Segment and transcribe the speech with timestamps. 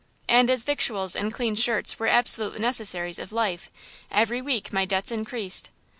[0.27, 3.69] And as victuals and clean shirts were absolute necessaries of life,
[4.09, 5.69] every week my debts increased.